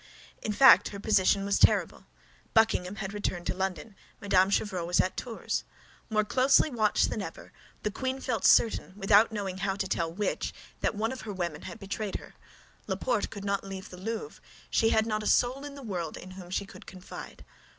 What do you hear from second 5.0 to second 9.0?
Tours. More closely watched than ever, the queen felt certain,